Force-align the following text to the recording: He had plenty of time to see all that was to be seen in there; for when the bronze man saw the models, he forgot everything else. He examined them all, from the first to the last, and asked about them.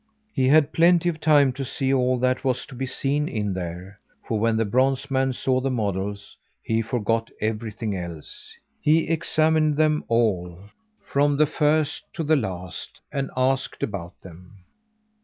He 0.33 0.47
had 0.47 0.73
plenty 0.73 1.09
of 1.09 1.19
time 1.21 1.53
to 1.53 1.63
see 1.63 1.93
all 1.93 2.17
that 2.17 2.43
was 2.43 2.65
to 2.65 2.73
be 2.73 2.87
seen 2.87 3.27
in 3.27 3.53
there; 3.53 3.99
for 4.27 4.39
when 4.39 4.57
the 4.57 4.65
bronze 4.65 5.11
man 5.11 5.31
saw 5.31 5.61
the 5.61 5.69
models, 5.69 6.35
he 6.63 6.81
forgot 6.81 7.29
everything 7.39 7.95
else. 7.95 8.55
He 8.81 9.07
examined 9.07 9.75
them 9.75 10.03
all, 10.07 10.57
from 11.05 11.37
the 11.37 11.45
first 11.45 12.03
to 12.15 12.23
the 12.23 12.35
last, 12.35 12.99
and 13.11 13.29
asked 13.37 13.83
about 13.83 14.19
them. 14.23 14.63